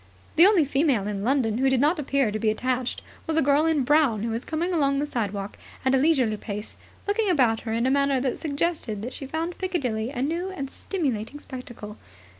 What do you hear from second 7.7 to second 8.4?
in a manner that